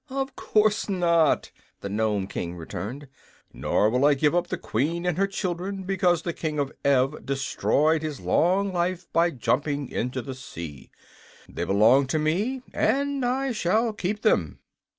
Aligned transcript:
"Of 0.09 0.35
course 0.35 0.89
not," 0.89 1.51
the 1.81 1.87
Nome 1.87 2.25
King 2.25 2.55
returned. 2.55 3.07
"Nor 3.53 3.91
will 3.91 4.03
I 4.03 4.15
give 4.15 4.33
up 4.33 4.47
the 4.47 4.57
Queen 4.57 5.05
and 5.05 5.15
her 5.19 5.27
children 5.27 5.83
because 5.83 6.23
the 6.23 6.33
King 6.33 6.57
of 6.57 6.71
Ev 6.83 7.23
destroyed 7.23 8.01
his 8.01 8.19
long 8.19 8.73
life 8.73 9.05
by 9.13 9.29
jumping 9.29 9.89
into 9.89 10.23
the 10.23 10.33
sea. 10.33 10.89
They 11.47 11.65
belong 11.65 12.07
to 12.07 12.17
me 12.17 12.63
and 12.73 13.23
I 13.23 13.51
shall 13.51 13.93
keep 13.93 14.23
them." 14.23 14.57